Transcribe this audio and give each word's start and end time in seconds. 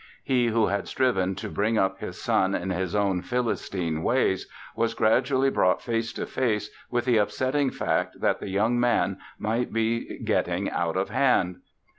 He 0.23 0.47
who 0.47 0.65
had 0.65 0.87
striven 0.87 1.35
to 1.35 1.47
bring 1.47 1.77
up 1.77 1.99
his 1.99 2.19
son 2.19 2.55
in 2.55 2.71
his 2.71 2.95
own 2.95 3.21
Philistine 3.21 4.01
ways 4.01 4.47
was 4.75 4.95
gradually 4.95 5.51
brought 5.51 5.79
face 5.79 6.11
to 6.13 6.25
face 6.25 6.71
with 6.89 7.05
the 7.05 7.17
upsetting 7.17 7.69
fact 7.69 8.19
that 8.19 8.39
the 8.39 8.49
young 8.49 8.79
man 8.79 9.19
might 9.37 9.71
be 9.71 10.17
getting 10.23 10.71
out 10.71 10.97
of 10.97 11.09
hand! 11.09 11.57